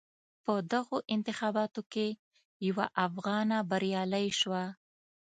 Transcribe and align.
په 0.43 0.53
دغو 0.73 0.97
انتخاباتو 1.15 1.81
کې 1.93 2.07
یوه 2.67 2.85
افغانه 3.07 3.57
بریالی 3.69 4.27
شوه. 4.39 4.63